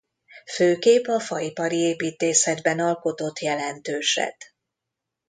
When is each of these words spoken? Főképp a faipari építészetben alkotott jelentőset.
Főképp 0.53 1.03
a 1.05 1.19
faipari 1.19 1.77
építészetben 1.77 2.79
alkotott 2.79 3.39
jelentőset. 3.39 4.53